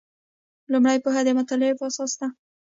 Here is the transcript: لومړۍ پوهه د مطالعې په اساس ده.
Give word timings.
لومړۍ 0.71 0.97
پوهه 1.03 1.21
د 1.25 1.29
مطالعې 1.39 1.73
په 1.79 1.83
اساس 1.89 2.11
ده. 2.19 2.27